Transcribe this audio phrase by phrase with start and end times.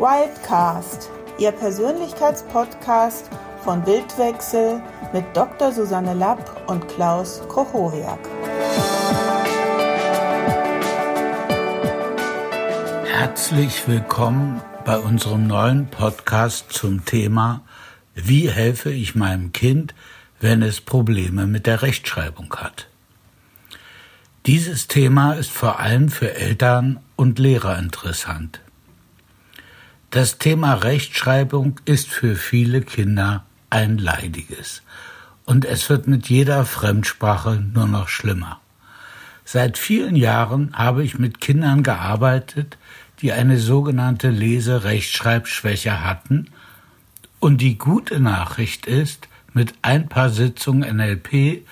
[0.00, 3.28] Wildcast, Ihr Persönlichkeitspodcast
[3.62, 4.80] von Bildwechsel
[5.12, 5.72] mit Dr.
[5.72, 8.18] Susanne Lapp und Klaus Kochoriak.
[13.04, 17.60] Herzlich willkommen bei unserem neuen Podcast zum Thema
[18.14, 19.94] Wie helfe ich meinem Kind,
[20.40, 22.88] wenn es Probleme mit der Rechtschreibung hat?
[24.46, 28.62] Dieses Thema ist vor allem für Eltern und Lehrer interessant.
[30.10, 34.82] Das Thema Rechtschreibung ist für viele Kinder ein leidiges
[35.44, 38.58] und es wird mit jeder Fremdsprache nur noch schlimmer.
[39.44, 42.76] Seit vielen Jahren habe ich mit Kindern gearbeitet,
[43.22, 46.48] die eine sogenannte Lese-Rechtschreibschwäche hatten
[47.38, 51.64] und die gute Nachricht ist, mit ein paar Sitzungen NLP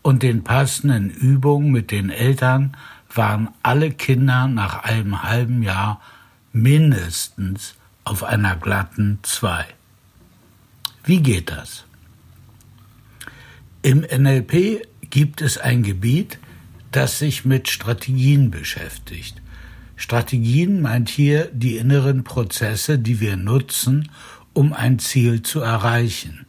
[0.00, 2.78] und den passenden Übungen mit den Eltern
[3.14, 6.00] waren alle Kinder nach einem halben Jahr
[6.54, 9.66] mindestens auf einer glatten 2.
[11.02, 11.84] Wie geht das?
[13.82, 16.38] Im NLP gibt es ein Gebiet,
[16.92, 19.42] das sich mit Strategien beschäftigt.
[19.96, 24.10] Strategien meint hier die inneren Prozesse, die wir nutzen,
[24.52, 26.46] um ein Ziel zu erreichen.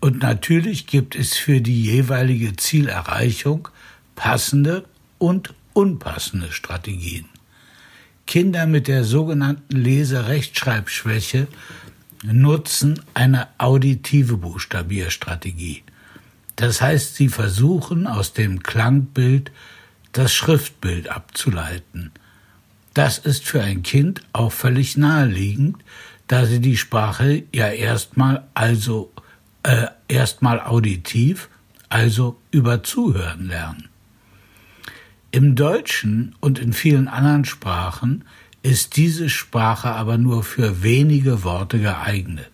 [0.00, 3.68] Und natürlich gibt es für die jeweilige Zielerreichung
[4.16, 4.84] passende
[5.18, 7.31] und unpassende Strategien.
[8.26, 11.48] Kinder mit der sogenannten Lese-Rechtschreibschwäche
[12.24, 15.82] nutzen eine auditive Buchstabierstrategie.
[16.56, 19.50] Das heißt, sie versuchen aus dem Klangbild
[20.12, 22.12] das Schriftbild abzuleiten.
[22.94, 25.76] Das ist für ein Kind auch völlig naheliegend,
[26.28, 29.12] da sie die Sprache ja erstmal also
[29.62, 31.48] äh, erstmal auditiv,
[31.88, 33.88] also über Zuhören lernen.
[35.34, 38.24] Im Deutschen und in vielen anderen Sprachen
[38.62, 42.50] ist diese Sprache aber nur für wenige Worte geeignet.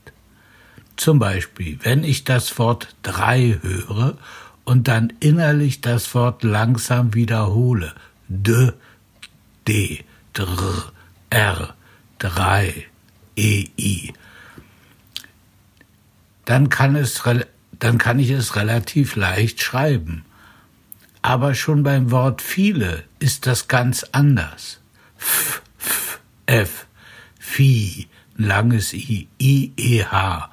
[0.96, 4.16] Zum Beispiel, wenn ich das Wort drei höre
[4.64, 7.94] und dann innerlich das Wort langsam wiederhole,
[8.28, 8.72] d,
[9.66, 10.92] d, dr,
[11.30, 11.74] r,
[12.20, 12.86] drei,
[13.34, 14.12] e, i,
[16.44, 17.24] dann kann es,
[17.80, 20.24] dann kann ich es relativ leicht schreiben.
[21.28, 24.80] Aber schon beim Wort viele ist das ganz anders.
[25.18, 26.86] F, f, f,
[27.38, 28.06] Vieh,
[28.38, 30.50] langes I, I, E, H,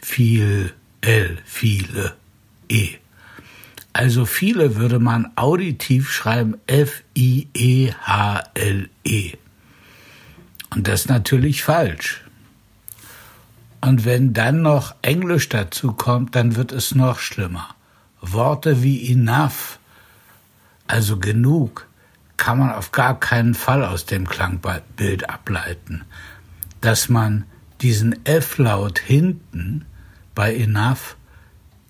[0.00, 2.14] viel, L, viele,
[2.70, 2.94] E.
[3.92, 9.32] Also viele würde man auditiv schreiben F, I, E, H, L, E.
[10.70, 12.24] Und das ist natürlich falsch.
[13.82, 17.74] Und wenn dann noch Englisch dazu kommt, dann wird es noch schlimmer.
[18.32, 19.78] Worte wie enough,
[20.86, 21.88] also genug,
[22.36, 26.04] kann man auf gar keinen Fall aus dem Klangbild ableiten.
[26.80, 27.44] Dass man
[27.80, 29.86] diesen F-Laut hinten
[30.34, 31.16] bei enough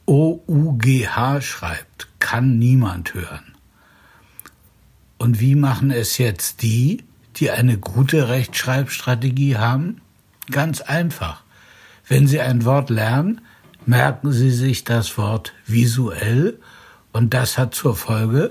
[0.06, 3.55] O-U-G-H schreibt, kann niemand hören.
[5.16, 7.05] Und wie machen es jetzt die,
[7.37, 10.01] die eine gute Rechtschreibstrategie haben?
[10.51, 11.43] Ganz einfach.
[12.06, 13.41] Wenn Sie ein Wort lernen,
[13.87, 16.59] merken Sie sich das Wort visuell
[17.12, 18.50] und das hat zur Folge,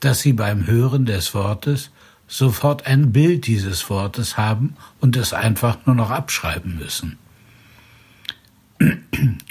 [0.00, 1.90] dass Sie beim Hören des Wortes
[2.26, 7.18] sofort ein Bild dieses Wortes haben und es einfach nur noch abschreiben müssen.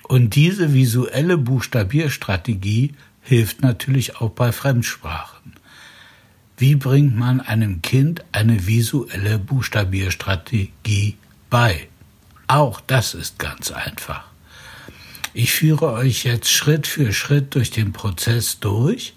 [0.08, 5.54] Und diese visuelle Buchstabierstrategie hilft natürlich auch bei Fremdsprachen.
[6.56, 11.18] Wie bringt man einem Kind eine visuelle Buchstabierstrategie
[11.50, 11.90] bei?
[12.48, 14.24] Auch das ist ganz einfach.
[15.40, 19.14] Ich führe euch jetzt Schritt für Schritt durch den Prozess durch,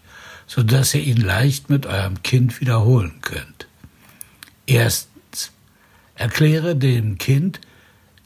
[0.47, 3.69] so dass ihr ihn leicht mit eurem Kind wiederholen könnt.
[4.67, 5.51] Erstens,
[6.17, 7.63] erkläre dem Kind,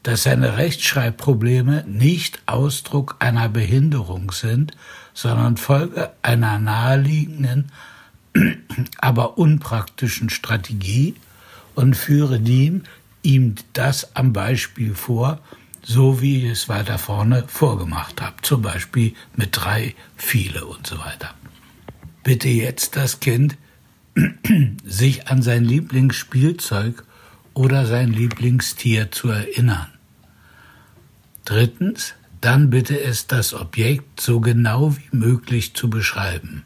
[0.03, 4.73] dass seine Rechtschreibprobleme nicht Ausdruck einer Behinderung sind,
[5.13, 7.71] sondern Folge einer naheliegenden,
[8.97, 11.15] aber unpraktischen Strategie
[11.75, 12.41] und führe
[13.21, 15.39] ihm das am Beispiel vor,
[15.87, 20.97] so wie ich es weiter vorne vorgemacht habe, zum Beispiel mit drei, viele und so
[20.97, 21.35] weiter.
[22.23, 23.55] Bitte jetzt das Kind,
[24.83, 27.03] sich an sein Lieblingsspielzeug
[27.53, 29.87] oder sein Lieblingstier zu erinnern.
[31.45, 36.63] Drittens, dann bitte es, das Objekt so genau wie möglich zu beschreiben.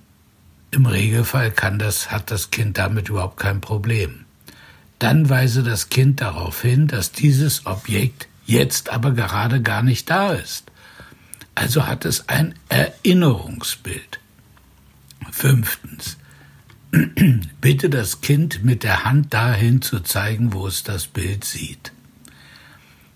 [0.71, 4.25] Im Regelfall kann das, hat das Kind damit überhaupt kein Problem.
[4.97, 10.33] Dann weise das Kind darauf hin, dass dieses Objekt jetzt aber gerade gar nicht da
[10.33, 10.71] ist.
[11.55, 14.19] Also hat es ein Erinnerungsbild.
[15.31, 16.17] Fünftens.
[17.61, 21.91] Bitte das Kind mit der Hand dahin zu zeigen, wo es das Bild sieht.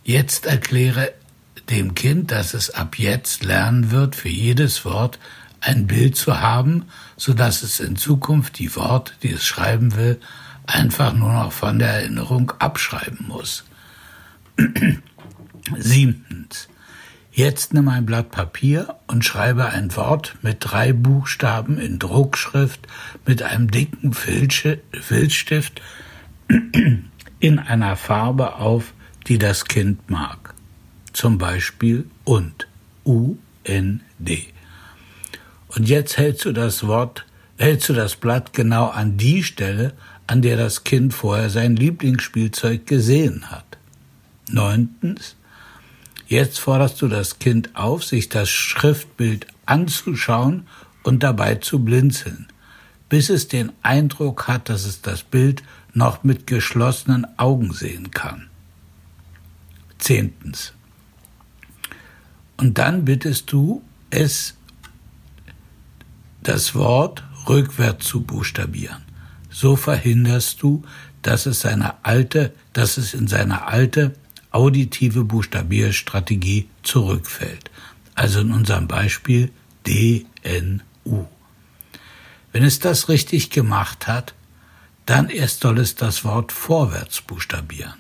[0.04, 1.14] Jetzt erkläre
[1.70, 5.18] dem Kind, dass es ab jetzt lernen wird, für jedes Wort
[5.62, 6.86] ein Bild zu haben,
[7.16, 10.20] so dass es in Zukunft die Worte, die es schreiben will,
[10.68, 13.64] einfach nur noch von der Erinnerung abschreiben muss.
[15.77, 16.68] Siebtens.
[17.31, 22.88] Jetzt nimm ein Blatt Papier und schreibe ein Wort mit drei Buchstaben in Druckschrift
[23.25, 25.81] mit einem dicken Filzstift
[27.39, 28.94] in einer Farbe auf,
[29.27, 30.54] die das Kind mag.
[31.12, 32.68] Zum Beispiel und.
[33.06, 34.45] U-N-D.
[35.69, 37.25] Und jetzt hältst du das Wort,
[37.57, 39.94] hältst du das Blatt genau an die Stelle,
[40.27, 43.77] an der das Kind vorher sein Lieblingsspielzeug gesehen hat.
[44.50, 45.36] Neuntens.
[46.34, 50.66] Jetzt forderst du das Kind auf, sich das Schriftbild anzuschauen
[51.04, 52.48] und dabei zu blinzeln,
[53.08, 55.62] bis es den Eindruck hat, dass es das Bild
[55.94, 58.50] noch mit geschlossenen Augen sehen kann.
[60.00, 60.74] Zehntens.
[62.58, 64.56] Und dann bittest du es,
[66.42, 69.04] das Wort rückwärts zu buchstabieren.
[69.52, 70.82] So verhinderst du,
[71.22, 74.16] dass es seine alte, dass es in seine alte
[74.54, 77.70] auditive Buchstabierstrategie zurückfällt.
[78.16, 79.52] Also in unserem Beispiel
[79.86, 81.26] DNU.
[82.52, 84.34] Wenn es das richtig gemacht hat,
[85.06, 87.96] dann erst soll es das Wort vorwärts buchstabieren.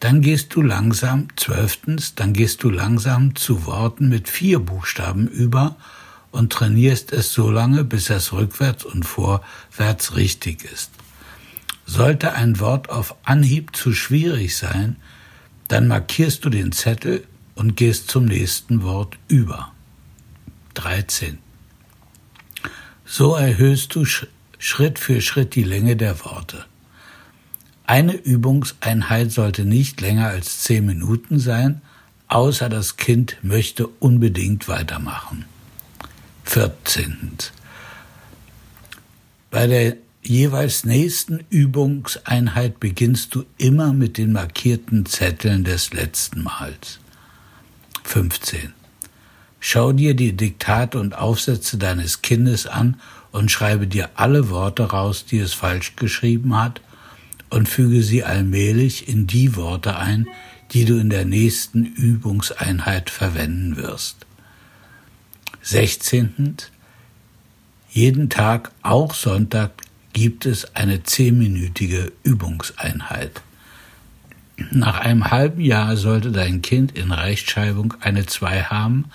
[0.00, 5.76] Dann gehst du langsam, zwölftens, dann gehst du langsam zu Worten mit vier Buchstaben über
[6.32, 10.90] und trainierst es so lange, bis es rückwärts und vorwärts richtig ist.
[11.92, 14.96] Sollte ein Wort auf Anhieb zu schwierig sein,
[15.68, 19.72] dann markierst du den Zettel und gehst zum nächsten Wort über.
[20.72, 21.36] 13.
[23.04, 26.64] So erhöhst du Schritt für Schritt die Länge der Worte.
[27.84, 31.82] Eine Übungseinheit sollte nicht länger als zehn Minuten sein,
[32.26, 35.44] außer das Kind möchte unbedingt weitermachen.
[36.44, 37.36] 14.
[39.50, 47.00] Bei der jeweils nächsten Übungseinheit beginnst du immer mit den markierten Zetteln des letzten Mals.
[48.04, 48.72] 15.
[49.60, 55.24] Schau dir die Diktate und Aufsätze deines Kindes an und schreibe dir alle Worte raus,
[55.24, 56.80] die es falsch geschrieben hat,
[57.50, 60.26] und füge sie allmählich in die Worte ein,
[60.72, 64.26] die du in der nächsten Übungseinheit verwenden wirst.
[65.62, 66.56] 16.
[67.90, 69.72] Jeden Tag, auch Sonntag,
[70.12, 73.42] gibt es eine zehnminütige Übungseinheit.
[74.70, 79.06] Nach einem halben Jahr sollte dein Kind in Rechtschreibung eine 2 haben.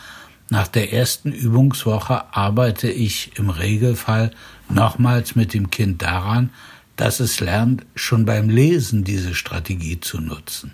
[0.50, 4.32] Nach der ersten Übungswoche arbeite ich im Regelfall
[4.70, 6.50] nochmals mit dem Kind daran,
[6.96, 10.74] dass es lernt, schon beim Lesen diese Strategie zu nutzen.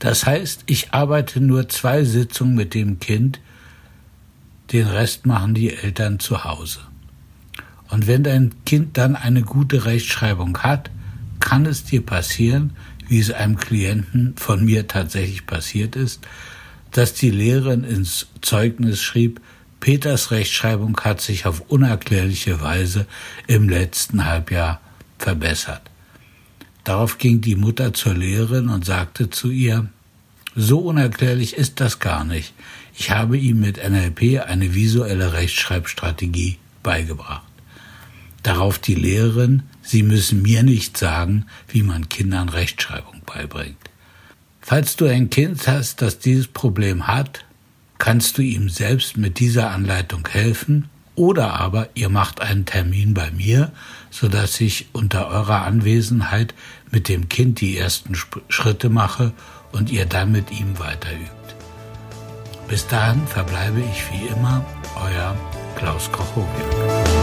[0.00, 3.40] Das heißt, ich arbeite nur zwei Sitzungen mit dem Kind,
[4.72, 6.80] den Rest machen die Eltern zu Hause.
[7.94, 10.90] Und wenn dein Kind dann eine gute Rechtschreibung hat,
[11.38, 12.72] kann es dir passieren,
[13.06, 16.26] wie es einem Klienten von mir tatsächlich passiert ist,
[16.90, 19.40] dass die Lehrerin ins Zeugnis schrieb,
[19.78, 23.06] Peters Rechtschreibung hat sich auf unerklärliche Weise
[23.46, 24.80] im letzten Halbjahr
[25.20, 25.82] verbessert.
[26.82, 29.88] Darauf ging die Mutter zur Lehrerin und sagte zu ihr,
[30.56, 32.54] so unerklärlich ist das gar nicht.
[32.98, 37.53] Ich habe ihm mit NLP eine visuelle Rechtschreibstrategie beigebracht.
[38.44, 43.76] Darauf die Lehrerin, Sie müssen mir nicht sagen, wie man Kindern Rechtschreibung beibringt.
[44.60, 47.44] Falls du ein Kind hast, das dieses Problem hat,
[47.98, 53.30] kannst du ihm selbst mit dieser Anleitung helfen oder aber ihr macht einen Termin bei
[53.30, 53.72] mir,
[54.10, 56.54] so dass ich unter eurer Anwesenheit
[56.90, 58.14] mit dem Kind die ersten
[58.48, 59.32] Schritte mache
[59.72, 61.54] und ihr dann mit ihm weiterübt.
[62.68, 64.64] Bis dahin verbleibe ich wie immer
[64.96, 65.36] euer
[65.76, 67.13] Klaus Kochowiak.